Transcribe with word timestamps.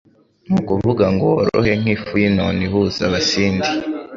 Ni 0.47 0.53
ukuvuga 0.59 1.05
ngo 1.13 1.27
worohe 1.37 1.73
nk'ifu 1.81 2.13
y'inono 2.21 2.59
ihuza 2.67 3.01
Abasindi 3.09 3.69